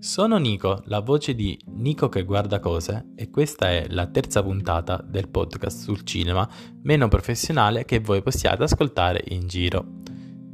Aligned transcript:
Sono 0.00 0.38
Nico, 0.38 0.80
la 0.86 1.00
voce 1.00 1.34
di 1.34 1.60
Nico 1.74 2.08
che 2.08 2.22
guarda 2.22 2.58
cose 2.58 3.10
e 3.16 3.28
questa 3.28 3.68
è 3.68 3.84
la 3.90 4.06
terza 4.06 4.42
puntata 4.42 4.98
del 5.06 5.28
podcast 5.28 5.82
sul 5.82 6.04
cinema 6.04 6.48
meno 6.84 7.06
professionale 7.08 7.84
che 7.84 8.00
voi 8.00 8.22
possiate 8.22 8.62
ascoltare 8.62 9.22
in 9.28 9.46
giro. 9.46 9.84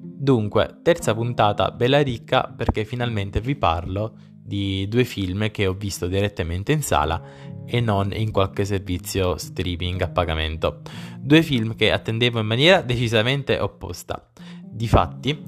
Dunque, 0.02 0.80
terza 0.82 1.14
puntata 1.14 1.70
bella 1.70 2.02
ricca 2.02 2.52
perché 2.56 2.84
finalmente 2.84 3.40
vi 3.40 3.54
parlo 3.54 4.16
di 4.28 4.88
due 4.88 5.04
film 5.04 5.48
che 5.52 5.68
ho 5.68 5.74
visto 5.74 6.08
direttamente 6.08 6.72
in 6.72 6.82
sala 6.82 7.22
e 7.64 7.80
non 7.80 8.12
in 8.12 8.32
qualche 8.32 8.64
servizio 8.64 9.36
streaming 9.36 10.00
a 10.00 10.08
pagamento. 10.08 10.80
Due 11.20 11.42
film 11.42 11.76
che 11.76 11.92
attendevo 11.92 12.40
in 12.40 12.46
maniera 12.46 12.80
decisamente 12.82 13.60
opposta. 13.60 14.28
Difatti, 14.64 15.40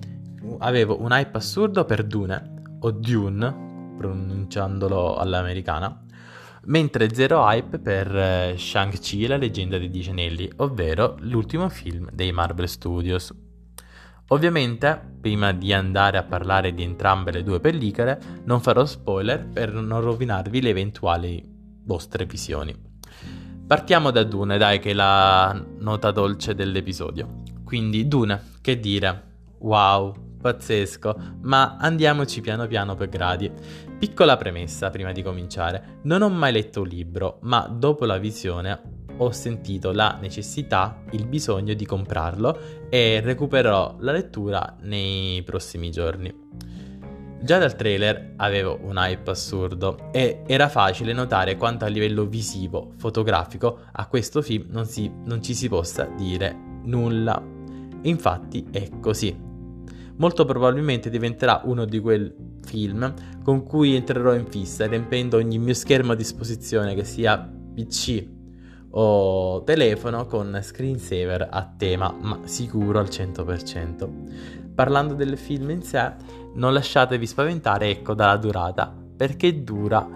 avevo 0.58 1.02
un 1.02 1.10
hype 1.10 1.36
assurdo 1.36 1.84
per 1.84 2.04
Dune 2.04 2.76
o 2.78 2.92
Dune 2.92 3.66
pronunciandolo 3.98 5.16
all'americana, 5.16 6.04
mentre 6.64 7.12
zero 7.12 7.44
hype 7.46 7.78
per 7.78 8.16
eh, 8.16 8.54
Shang-Chi 8.56 9.26
la 9.26 9.36
leggenda 9.36 9.76
dei 9.76 9.90
Dieci 9.90 10.10
Anelli, 10.10 10.50
ovvero 10.56 11.16
l'ultimo 11.20 11.68
film 11.68 12.08
dei 12.12 12.32
Marvel 12.32 12.68
Studios. 12.68 13.34
Ovviamente, 14.28 15.16
prima 15.20 15.52
di 15.52 15.72
andare 15.72 16.18
a 16.18 16.22
parlare 16.22 16.72
di 16.74 16.82
entrambe 16.82 17.32
le 17.32 17.42
due 17.42 17.60
pellicole, 17.60 18.20
non 18.44 18.60
farò 18.60 18.84
spoiler 18.84 19.46
per 19.46 19.72
non 19.72 20.00
rovinarvi 20.00 20.60
le 20.60 20.68
eventuali 20.68 21.42
vostre 21.84 22.26
visioni. 22.26 22.74
Partiamo 23.66 24.10
da 24.10 24.24
Dune, 24.24 24.58
dai, 24.58 24.78
che 24.78 24.90
è 24.90 24.94
la 24.94 25.58
nota 25.78 26.10
dolce 26.10 26.54
dell'episodio. 26.54 27.42
Quindi, 27.64 28.06
Dune, 28.06 28.52
che 28.60 28.78
dire? 28.78 29.24
Wow, 29.58 30.27
pazzesco, 30.40 31.16
ma 31.42 31.76
andiamoci 31.78 32.40
piano 32.40 32.66
piano 32.66 32.94
per 32.94 33.08
gradi. 33.08 33.50
Piccola 33.98 34.36
premessa 34.36 34.90
prima 34.90 35.12
di 35.12 35.22
cominciare, 35.22 36.00
non 36.02 36.22
ho 36.22 36.28
mai 36.28 36.52
letto 36.52 36.82
un 36.82 36.88
libro, 36.88 37.38
ma 37.42 37.66
dopo 37.66 38.04
la 38.04 38.18
visione 38.18 38.96
ho 39.18 39.30
sentito 39.32 39.92
la 39.92 40.16
necessità, 40.20 41.02
il 41.10 41.26
bisogno 41.26 41.74
di 41.74 41.84
comprarlo 41.84 42.86
e 42.88 43.20
recupererò 43.20 43.96
la 43.98 44.12
lettura 44.12 44.76
nei 44.82 45.42
prossimi 45.42 45.90
giorni. 45.90 46.46
Già 47.40 47.58
dal 47.58 47.76
trailer 47.76 48.34
avevo 48.36 48.78
un 48.82 48.96
hype 48.96 49.30
assurdo 49.30 50.10
e 50.12 50.42
era 50.46 50.68
facile 50.68 51.12
notare 51.12 51.56
quanto 51.56 51.84
a 51.84 51.88
livello 51.88 52.26
visivo, 52.26 52.92
fotografico, 52.96 53.80
a 53.92 54.08
questo 54.08 54.42
film 54.42 54.66
non, 54.70 54.86
si, 54.86 55.10
non 55.24 55.40
ci 55.42 55.54
si 55.54 55.68
possa 55.68 56.04
dire 56.16 56.56
nulla. 56.84 57.40
Infatti 58.02 58.66
è 58.70 58.88
così 59.00 59.47
molto 60.18 60.44
probabilmente 60.44 61.10
diventerà 61.10 61.62
uno 61.64 61.84
di 61.84 61.98
quei 61.98 62.32
film 62.64 63.12
con 63.42 63.64
cui 63.64 63.96
entrerò 63.96 64.34
in 64.34 64.46
fissa 64.46 64.86
riempendo 64.86 65.36
ogni 65.36 65.58
mio 65.58 65.74
schermo 65.74 66.12
a 66.12 66.16
disposizione 66.16 66.94
che 66.94 67.04
sia 67.04 67.38
PC 67.74 68.36
o 68.90 69.62
telefono 69.64 70.26
con 70.26 70.58
screensaver 70.62 71.48
a 71.50 71.72
tema, 71.76 72.14
ma 72.20 72.40
sicuro 72.44 72.98
al 72.98 73.06
100%. 73.06 74.74
Parlando 74.74 75.14
del 75.14 75.36
film 75.36 75.70
in 75.70 75.82
sé, 75.82 76.12
non 76.54 76.72
lasciatevi 76.72 77.26
spaventare 77.26 77.90
ecco 77.90 78.14
dalla 78.14 78.36
durata, 78.36 78.94
perché 79.16 79.62
dura 79.62 80.06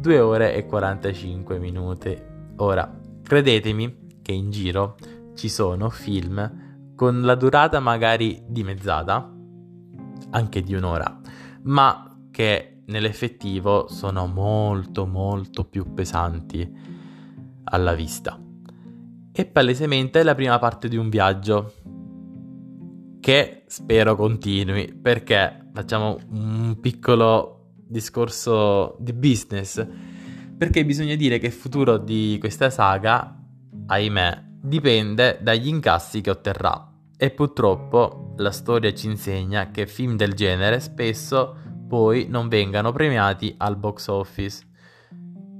2 0.00 0.20
ore 0.20 0.54
e 0.54 0.66
45 0.66 1.58
minuti. 1.58 2.16
Ora, 2.56 2.90
credetemi 3.22 4.20
che 4.22 4.32
in 4.32 4.50
giro 4.50 4.96
ci 5.34 5.48
sono 5.48 5.90
film 5.90 6.66
con 6.96 7.20
la 7.22 7.34
durata 7.34 7.78
magari 7.78 8.42
dimezzata, 8.46 9.37
anche 10.30 10.62
di 10.62 10.74
un'ora, 10.74 11.20
ma 11.62 12.18
che 12.30 12.82
nell'effettivo 12.86 13.88
sono 13.88 14.26
molto 14.26 15.06
molto 15.06 15.64
più 15.64 15.92
pesanti 15.94 16.70
alla 17.64 17.94
vista. 17.94 18.40
E 19.32 19.46
palesemente 19.46 20.20
è 20.20 20.22
la 20.22 20.34
prima 20.34 20.58
parte 20.58 20.88
di 20.88 20.96
un 20.96 21.08
viaggio 21.08 21.74
che 23.20 23.64
spero 23.66 24.16
continui 24.16 24.92
perché 24.94 25.68
facciamo 25.72 26.18
un 26.30 26.78
piccolo 26.80 27.72
discorso 27.86 28.96
di 29.00 29.12
business 29.12 29.86
perché 30.56 30.84
bisogna 30.84 31.14
dire 31.14 31.38
che 31.38 31.46
il 31.46 31.52
futuro 31.52 31.98
di 31.98 32.36
questa 32.40 32.68
saga, 32.68 33.40
ahimè, 33.86 34.44
dipende 34.60 35.38
dagli 35.40 35.68
incassi 35.68 36.20
che 36.20 36.30
otterrà 36.30 36.87
e 37.20 37.30
purtroppo 37.30 38.32
la 38.36 38.52
storia 38.52 38.94
ci 38.94 39.08
insegna 39.08 39.72
che 39.72 39.88
film 39.88 40.14
del 40.14 40.34
genere 40.34 40.78
spesso 40.78 41.56
poi 41.88 42.26
non 42.28 42.48
vengano 42.48 42.92
premiati 42.92 43.52
al 43.58 43.76
box 43.76 44.06
office. 44.06 44.64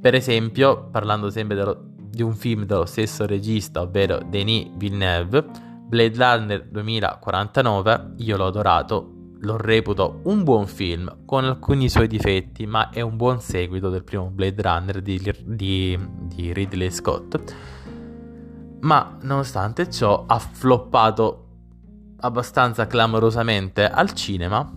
Per 0.00 0.14
esempio, 0.14 0.88
parlando 0.90 1.30
sempre 1.30 1.56
dello, 1.56 1.94
di 1.96 2.22
un 2.22 2.34
film 2.34 2.64
dello 2.64 2.84
stesso 2.84 3.26
regista, 3.26 3.80
ovvero 3.80 4.20
Denis 4.24 4.70
Villeneuve, 4.76 5.44
Blade 5.88 6.16
Runner 6.16 6.64
2049, 6.64 8.12
io 8.18 8.36
l'ho 8.36 8.46
adorato, 8.46 9.14
lo 9.40 9.56
reputo 9.56 10.20
un 10.24 10.44
buon 10.44 10.66
film 10.66 11.24
con 11.24 11.44
alcuni 11.44 11.88
suoi 11.88 12.06
difetti, 12.06 12.66
ma 12.66 12.90
è 12.90 13.00
un 13.00 13.16
buon 13.16 13.40
seguito 13.40 13.88
del 13.88 14.04
primo 14.04 14.26
Blade 14.26 14.62
Runner 14.62 15.02
di, 15.02 15.34
di, 15.44 15.98
di 16.20 16.52
Ridley 16.52 16.90
Scott. 16.90 17.54
Ma 18.80 19.16
nonostante 19.22 19.90
ciò 19.90 20.24
ha 20.26 20.38
floppato 20.38 21.47
abbastanza 22.20 22.86
clamorosamente 22.86 23.88
al 23.88 24.12
cinema, 24.12 24.70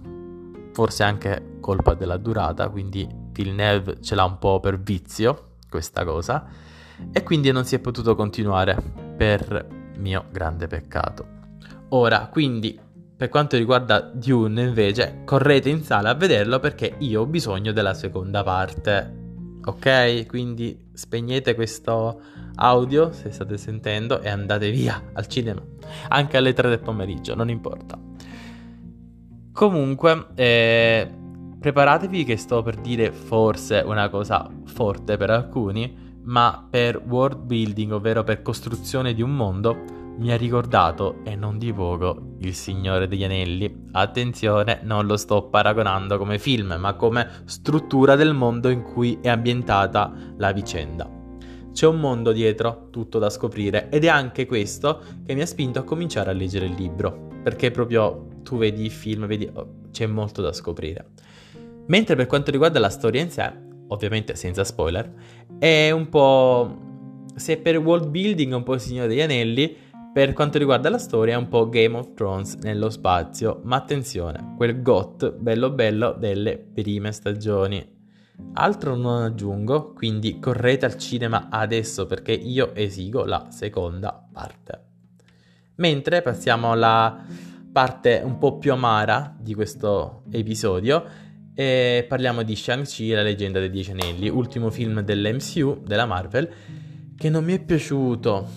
forse 0.73 1.03
anche 1.03 1.57
colpa 1.59 1.93
della 1.93 2.17
durata, 2.17 2.69
quindi 2.69 3.07
Villeneuve 3.31 4.01
ce 4.01 4.15
l'ha 4.15 4.25
un 4.25 4.37
po' 4.37 4.59
per 4.59 4.79
vizio 4.79 5.55
questa 5.69 6.03
cosa, 6.03 6.45
e 7.11 7.23
quindi 7.23 7.51
non 7.51 7.65
si 7.65 7.75
è 7.75 7.79
potuto 7.79 8.15
continuare 8.15 8.75
per 9.17 9.67
mio 9.97 10.25
grande 10.31 10.67
peccato. 10.67 11.25
Ora, 11.89 12.27
quindi, 12.31 12.79
per 13.15 13.29
quanto 13.29 13.57
riguarda 13.57 13.99
Dune, 13.99 14.63
invece, 14.63 15.21
correte 15.25 15.69
in 15.69 15.83
sala 15.83 16.09
a 16.09 16.15
vederlo 16.15 16.59
perché 16.59 16.95
io 16.99 17.21
ho 17.21 17.25
bisogno 17.25 17.71
della 17.71 17.93
seconda 17.93 18.43
parte. 18.43 19.19
Ok? 19.63 20.25
Quindi 20.25 20.89
spegnete 20.93 21.53
questo 21.53 22.21
audio 22.61 23.11
se 23.11 23.31
state 23.31 23.57
sentendo 23.57 24.21
e 24.21 24.29
andate 24.29 24.69
via 24.71 25.01
al 25.13 25.27
cinema, 25.27 25.61
anche 26.09 26.37
alle 26.37 26.53
3 26.53 26.69
del 26.69 26.79
pomeriggio, 26.79 27.35
non 27.35 27.49
importa. 27.49 27.99
Comunque, 29.51 30.27
eh, 30.35 31.11
preparatevi 31.59 32.23
che 32.23 32.37
sto 32.37 32.61
per 32.61 32.75
dire 32.75 33.11
forse 33.11 33.83
una 33.85 34.09
cosa 34.09 34.49
forte 34.65 35.17
per 35.17 35.29
alcuni, 35.29 36.09
ma 36.23 36.65
per 36.69 37.01
world 37.05 37.39
building, 37.39 37.91
ovvero 37.91 38.23
per 38.23 38.41
costruzione 38.41 39.13
di 39.13 39.21
un 39.21 39.35
mondo, 39.35 39.99
mi 40.17 40.31
ha 40.31 40.37
ricordato, 40.37 41.19
e 41.23 41.35
non 41.35 41.57
divogo, 41.57 42.35
Il 42.39 42.53
Signore 42.53 43.07
degli 43.07 43.23
Anelli. 43.23 43.87
Attenzione, 43.91 44.81
non 44.83 45.07
lo 45.07 45.17
sto 45.17 45.43
paragonando 45.43 46.17
come 46.17 46.37
film, 46.37 46.75
ma 46.79 46.93
come 46.93 47.27
struttura 47.45 48.15
del 48.15 48.33
mondo 48.33 48.69
in 48.69 48.83
cui 48.83 49.17
è 49.21 49.29
ambientata 49.29 50.11
la 50.37 50.51
vicenda. 50.51 51.20
C'è 51.73 51.87
un 51.87 51.99
mondo 51.99 52.31
dietro, 52.31 52.87
tutto 52.89 53.17
da 53.19 53.29
scoprire, 53.29 53.89
ed 53.89 54.03
è 54.03 54.07
anche 54.07 54.45
questo 54.45 55.01
che 55.25 55.33
mi 55.33 55.41
ha 55.41 55.45
spinto 55.45 55.79
a 55.79 55.83
cominciare 55.83 56.29
a 56.29 56.33
leggere 56.33 56.65
il 56.65 56.73
libro, 56.73 57.29
perché 57.41 57.71
proprio 57.71 58.27
tu 58.43 58.57
vedi 58.57 58.83
il 58.83 58.91
film, 58.91 59.25
vedi, 59.25 59.49
oh, 59.51 59.79
c'è 59.91 60.05
molto 60.05 60.41
da 60.41 60.53
scoprire. 60.53 61.11
Mentre 61.87 62.15
per 62.15 62.27
quanto 62.27 62.51
riguarda 62.51 62.79
la 62.79 62.89
storia 62.89 63.21
in 63.21 63.31
sé, 63.31 63.51
ovviamente 63.87 64.35
senza 64.35 64.63
spoiler, 64.63 65.11
è 65.57 65.91
un 65.91 66.09
po'... 66.09 66.89
Se 67.33 67.57
per 67.57 67.77
world 67.77 68.09
building 68.09 68.51
è 68.51 68.55
un 68.55 68.63
po' 68.63 68.73
il 68.73 68.81
Signore 68.81 69.07
degli 69.07 69.21
Anelli, 69.21 69.75
per 70.13 70.33
quanto 70.33 70.57
riguarda 70.57 70.89
la 70.89 70.97
storia 70.97 71.35
è 71.35 71.37
un 71.37 71.47
po' 71.47 71.69
Game 71.69 71.97
of 71.97 72.13
Thrones 72.13 72.55
nello 72.55 72.89
spazio, 72.89 73.61
ma 73.63 73.77
attenzione, 73.77 74.55
quel 74.57 74.81
GOT 74.81 75.31
bello 75.31 75.71
bello 75.71 76.11
delle 76.11 76.57
prime 76.57 77.13
stagioni. 77.13 78.00
Altro 78.53 78.95
non 78.95 79.23
aggiungo, 79.23 79.93
quindi 79.93 80.39
correte 80.39 80.85
al 80.85 80.97
cinema 80.97 81.47
adesso 81.49 82.05
perché 82.05 82.33
io 82.33 82.75
esigo 82.75 83.25
la 83.25 83.47
seconda 83.49 84.27
parte. 84.31 84.85
Mentre 85.75 86.21
passiamo 86.21 86.71
alla 86.71 87.23
parte 87.71 88.21
un 88.23 88.37
po' 88.37 88.57
più 88.57 88.73
amara 88.73 89.35
di 89.39 89.53
questo 89.53 90.23
episodio 90.31 91.05
e 91.53 92.05
parliamo 92.07 92.43
di 92.43 92.55
Shang-Chi, 92.55 93.11
la 93.11 93.21
leggenda 93.21 93.59
dei 93.59 93.69
Dieci 93.69 93.91
Anelli, 93.91 94.27
ultimo 94.27 94.69
film 94.69 95.01
dell'MCU, 95.01 95.83
della 95.85 96.05
Marvel, 96.05 96.49
che 97.15 97.29
non 97.29 97.43
mi 97.43 97.53
è 97.53 97.63
piaciuto 97.63 98.47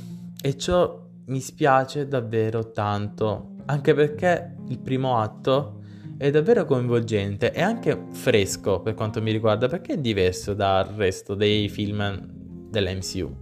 e 0.41 0.57
ciò 0.57 1.03
mi 1.27 1.41
spiace 1.41 2.09
davvero 2.09 2.71
tanto, 2.73 3.57
anche 3.67 3.95
perché 3.95 4.57
il 4.69 4.79
primo 4.79 5.19
atto 5.19 5.83
è 6.17 6.31
davvero 6.31 6.65
coinvolgente 6.65 7.53
e 7.53 7.61
anche 7.61 8.07
fresco 8.11 8.81
per 8.81 8.95
quanto 8.95 9.21
mi 9.21 9.33
riguarda 9.33 9.69
perché 9.69 9.95
è 9.95 9.99
diverso 9.99 10.55
dal 10.55 10.87
resto 10.87 11.35
dei 11.35 11.69
film 11.69 12.27
dell'MCU. 12.71 13.35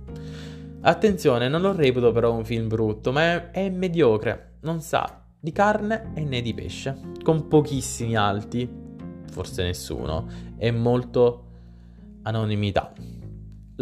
Attenzione, 0.83 1.49
non 1.49 1.61
lo 1.61 1.73
reputo 1.73 2.11
però 2.13 2.35
un 2.35 2.45
film 2.45 2.69
brutto, 2.69 3.13
ma 3.13 3.23
è, 3.23 3.51
è 3.51 3.71
mediocre, 3.71 4.55
non 4.63 4.81
sa 4.81 5.25
di 5.39 5.53
carne 5.53 6.13
e 6.15 6.25
né 6.25 6.41
di 6.41 6.55
pesce, 6.55 6.99
con 7.23 7.49
pochissimi 7.49 8.17
alti. 8.17 8.81
forse 9.31 9.63
nessuno, 9.63 10.27
è 10.59 10.71
molto 10.71 11.47
anonimità. 12.23 12.93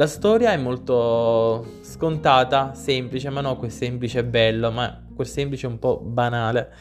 La 0.01 0.07
storia 0.07 0.53
è 0.53 0.57
molto 0.57 1.75
scontata, 1.83 2.73
semplice, 2.73 3.29
ma 3.29 3.43
no, 3.43 3.59
quel 3.59 3.71
semplice 3.71 4.25
bello, 4.25 4.71
ma 4.71 5.07
quel 5.15 5.27
semplice 5.27 5.67
un 5.67 5.79
po' 5.79 5.99
banale. 5.99 6.73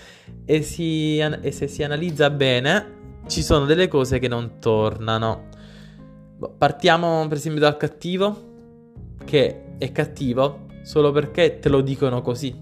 E, 0.46 0.62
si, 0.62 1.18
e 1.18 1.52
se 1.52 1.68
si 1.68 1.84
analizza 1.84 2.30
bene, 2.30 3.20
ci 3.28 3.42
sono 3.44 3.66
delle 3.66 3.90
cose 3.90 4.20
che 4.20 4.30
non 4.30 4.60
tornano. 4.60 5.50
Partiamo 6.58 7.28
per 7.28 7.36
esempio 7.36 7.60
dal 7.60 7.76
cattivo, 7.76 9.18
che 9.26 9.76
è 9.78 9.92
cattivo 9.92 10.68
solo 10.84 11.12
perché 11.12 11.60
te 11.60 11.68
lo 11.68 11.82
dicono 11.82 12.22
così. 12.22 12.56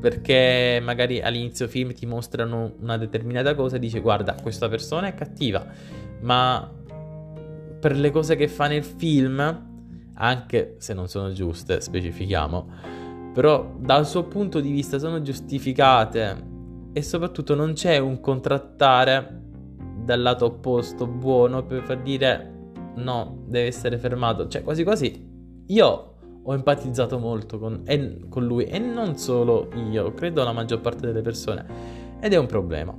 Perché 0.00 0.78
magari 0.80 1.20
all'inizio 1.20 1.66
film 1.66 1.92
ti 1.92 2.06
mostrano 2.06 2.74
una 2.82 2.96
determinata 2.98 3.56
cosa 3.56 3.74
e 3.74 3.78
dici 3.80 3.98
guarda, 3.98 4.36
questa 4.40 4.68
persona 4.68 5.08
è 5.08 5.14
cattiva, 5.14 5.66
ma 6.20 6.72
per 7.80 7.96
le 7.96 8.10
cose 8.12 8.36
che 8.36 8.46
fa 8.46 8.68
nel 8.68 8.84
film, 8.84 9.67
anche 10.18 10.76
se 10.78 10.94
non 10.94 11.08
sono 11.08 11.32
giuste, 11.32 11.80
specifichiamo, 11.80 12.66
però 13.32 13.74
dal 13.78 14.06
suo 14.06 14.24
punto 14.24 14.60
di 14.60 14.70
vista 14.70 14.98
sono 14.98 15.22
giustificate. 15.22 16.46
E 16.92 17.02
soprattutto 17.02 17.54
non 17.54 17.74
c'è 17.74 17.98
un 17.98 18.20
contrattare 18.20 19.42
dal 20.04 20.20
lato 20.20 20.46
opposto 20.46 21.06
buono 21.06 21.64
per 21.64 21.82
far 21.82 22.00
dire 22.00 22.72
no, 22.96 23.42
deve 23.46 23.66
essere 23.66 23.98
fermato, 23.98 24.48
cioè 24.48 24.62
quasi 24.62 24.82
quasi 24.82 25.26
io 25.66 26.14
ho 26.42 26.54
empatizzato 26.54 27.18
molto 27.18 27.58
con, 27.58 27.82
e, 27.84 28.20
con 28.28 28.46
lui 28.46 28.64
e 28.64 28.78
non 28.78 29.16
solo 29.16 29.68
io, 29.90 30.14
credo 30.14 30.42
la 30.42 30.52
maggior 30.52 30.80
parte 30.80 31.06
delle 31.06 31.20
persone. 31.20 31.64
Ed 32.20 32.32
è 32.32 32.36
un 32.36 32.46
problema. 32.46 32.96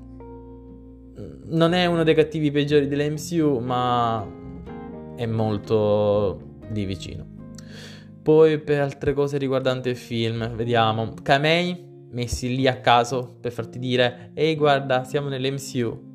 Non 1.52 1.74
è 1.74 1.86
uno 1.88 2.04
dei 2.04 2.14
cattivi 2.14 2.52
peggiori 2.52 2.88
dell'MCU, 2.88 3.58
ma 3.58 4.26
è 5.16 5.26
molto 5.26 6.49
di 6.70 6.86
vicino. 6.86 7.26
Poi 8.22 8.60
per 8.60 8.82
altre 8.82 9.14
cose 9.14 9.38
riguardanti 9.38 9.90
il 9.90 9.96
film, 9.96 10.56
vediamo. 10.56 11.14
Kamei 11.22 11.88
messi 12.12 12.56
lì 12.56 12.68
a 12.68 12.80
caso 12.80 13.38
per 13.40 13.52
farti 13.52 13.78
dire 13.78 14.32
ehi 14.34 14.56
guarda 14.56 15.04
siamo 15.04 15.30
nell'MCU. 15.30 16.08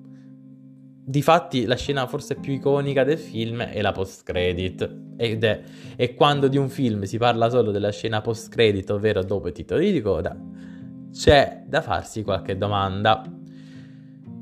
Difatti 1.06 1.66
la 1.66 1.76
scena 1.76 2.06
forse 2.06 2.36
più 2.36 2.52
iconica 2.52 3.04
del 3.04 3.18
film 3.18 3.62
è 3.62 3.80
la 3.82 3.92
post 3.92 4.22
credit 4.24 5.02
ed 5.16 5.44
è, 5.44 5.62
è 5.96 6.14
quando 6.14 6.48
di 6.48 6.56
un 6.56 6.68
film 6.68 7.02
si 7.02 7.18
parla 7.18 7.50
solo 7.50 7.70
della 7.70 7.90
scena 7.90 8.20
post 8.20 8.48
credit, 8.50 8.90
ovvero 8.90 9.22
dopo 9.22 9.48
i 9.48 9.52
titoli 9.52 9.92
di 9.92 10.00
coda, 10.00 10.36
c'è 11.12 11.64
da 11.66 11.82
farsi 11.82 12.22
qualche 12.22 12.56
domanda. 12.56 13.22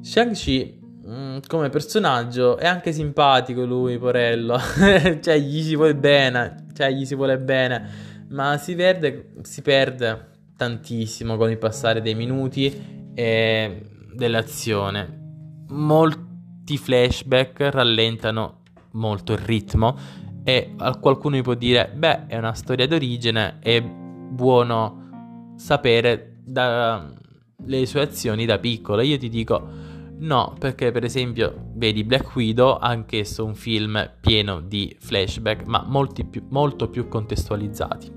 Shang-Chi 0.00 0.81
Mm, 1.04 1.38
come 1.48 1.68
personaggio 1.68 2.56
è 2.56 2.66
anche 2.66 2.92
simpatico 2.92 3.64
lui, 3.64 3.98
Porello. 3.98 4.58
cioè, 5.20 5.38
gli 5.38 5.62
si 5.62 5.74
vuole 5.74 5.96
bene, 5.96 6.66
cioè, 6.74 6.92
gli 6.92 7.04
si 7.04 7.14
vuole 7.14 7.38
bene. 7.38 8.10
Ma 8.28 8.56
si 8.56 8.74
perde, 8.74 9.32
si 9.42 9.62
perde 9.62 10.30
tantissimo 10.56 11.36
con 11.36 11.50
il 11.50 11.58
passare 11.58 12.00
dei 12.00 12.14
minuti 12.14 13.10
e 13.14 13.82
dell'azione. 14.14 15.64
Molti 15.68 16.78
flashback 16.78 17.60
rallentano 17.72 18.60
molto 18.92 19.32
il 19.32 19.38
ritmo 19.38 19.96
e 20.44 20.74
qualcuno 21.00 21.36
gli 21.36 21.42
può 21.42 21.54
dire, 21.54 21.90
beh, 21.94 22.26
è 22.26 22.36
una 22.36 22.54
storia 22.54 22.86
d'origine, 22.86 23.58
è 23.60 23.82
buono 23.82 25.54
sapere 25.56 26.36
dalle 26.44 27.86
sue 27.86 28.00
azioni 28.00 28.44
da 28.46 28.58
piccolo. 28.58 29.02
Io 29.02 29.18
ti 29.18 29.28
dico 29.28 29.90
No, 30.22 30.54
perché 30.56 30.92
per 30.92 31.02
esempio, 31.02 31.70
vedi 31.74 32.04
Black 32.04 32.36
Widow, 32.36 32.78
anch'esso 32.80 33.44
un 33.44 33.56
film 33.56 34.08
pieno 34.20 34.60
di 34.60 34.96
flashback, 35.00 35.64
ma 35.66 35.84
più, 36.30 36.46
molto 36.50 36.88
più 36.88 37.08
contestualizzati. 37.08 38.12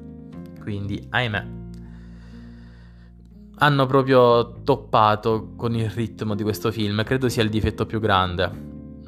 Quindi, 0.62 1.04
ahimè, 1.10 1.48
hanno 3.57 3.86
proprio 3.88 4.62
toppato 4.62 5.54
con 5.56 5.74
il 5.74 5.90
ritmo 5.90 6.36
di 6.36 6.44
questo 6.44 6.72
film. 6.72 7.04
Credo 7.04 7.28
sia 7.28 7.42
il 7.42 7.50
difetto 7.50 7.88
più 7.88 8.00
grande. 8.00 8.52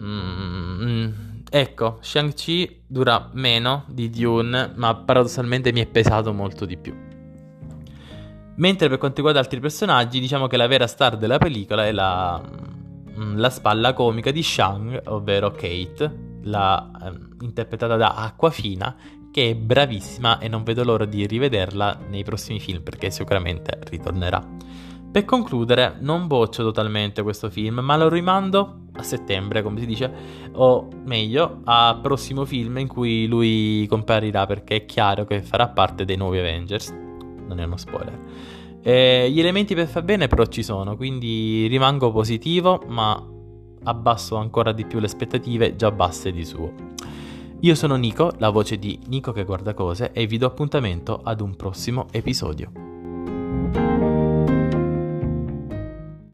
Mm, 0.02 1.10
ecco, 1.52 2.00
Shang-Chi 2.02 2.82
dura 2.88 3.30
meno 3.34 3.86
di 3.90 4.10
Dune, 4.10 4.72
ma 4.76 4.96
paradossalmente 4.96 5.72
mi 5.72 5.82
è 5.82 5.86
pesato 5.86 6.34
molto 6.34 6.66
di 6.66 6.78
più. 6.78 6.96
Mentre 8.56 8.90
per 8.90 8.98
quanto 8.98 9.18
riguarda 9.18 9.40
altri 9.40 9.60
personaggi, 9.60 10.20
diciamo 10.20 10.48
che 10.48 10.58
la 10.58 10.66
vera 10.66 10.88
star 10.88 11.16
della 11.16 11.38
pellicola 11.38 11.86
è 11.86 11.92
la 11.92 12.42
la 13.36 13.50
spalla 13.50 13.94
comica 13.94 14.32
di 14.32 14.44
Shang, 14.44 15.02
ovvero 15.08 15.52
Kate, 15.52 16.40
la, 16.44 16.92
eh, 17.04 17.46
interpretata 17.46 17.96
da 17.96 18.14
Aquafina, 18.14 18.96
che 19.32 19.52
è 19.52 19.56
bravissima 19.56 20.40
e 20.40 20.48
non 20.48 20.64
vedo 20.64 20.84
l'ora 20.84 21.06
di 21.06 21.26
rivederla 21.26 22.00
nei 22.10 22.24
prossimi 22.24 22.60
film 22.60 22.82
perché 22.82 23.12
sicuramente 23.12 23.80
ritornerà. 23.90 24.44
Per 25.10 25.26
concludere, 25.26 25.98
non 26.00 26.28
boccio 26.28 26.64
totalmente 26.64 27.24
questo 27.24 27.50
film, 27.50 27.80
ma 27.80 27.98
lo 27.98 28.10
rimando 28.10 28.82
a 28.94 29.04
settembre, 29.04 29.64
come 29.64 29.80
si 29.80 29.86
dice, 29.86 30.12
o 30.54 30.88
meglio, 31.06 31.62
a 31.64 31.98
prossimo 32.02 32.46
film 32.46 32.78
in 32.78 32.88
cui 32.88 33.26
lui 33.26 33.86
comparirà 33.88 34.46
perché 34.46 34.76
è 34.76 34.86
chiaro 34.86 35.26
che 35.26 35.42
farà 35.42 35.70
parte 35.70 36.06
dei 36.06 36.18
nuovi 36.18 36.40
Avengers. 36.40 36.90
Non 37.48 37.60
è 37.60 37.64
uno 37.64 37.78
spoiler. 37.78 38.20
Eh, 38.88 39.30
gli 39.30 39.42
elementi 39.42 39.76
per 39.76 39.86
far 39.86 40.06
bene 40.06 40.28
però 40.28 40.46
ci 40.46 40.64
sono, 40.64 40.96
quindi 40.96 41.68
rimango 41.68 42.10
positivo, 42.10 42.82
ma 42.88 43.22
abbasso 43.84 44.38
ancora 44.38 44.72
di 44.72 44.86
più 44.86 45.00
le 45.00 45.08
aspettative 45.08 45.76
già 45.76 45.92
basse 45.92 46.32
di 46.32 46.46
suo. 46.46 46.72
Io 47.60 47.76
sono 47.76 47.98
Nico, 47.98 48.32
la 48.38 48.50
voce 48.50 48.80
di 48.80 48.98
Nico 49.08 49.34
che 49.34 49.44
guarda 49.44 49.74
cose 49.74 50.14
e 50.14 50.26
vi 50.26 50.38
do 50.38 50.46
appuntamento 50.48 51.20
ad 51.22 51.42
un 51.42 51.58
prossimo 51.58 52.06
episodio. 52.12 52.97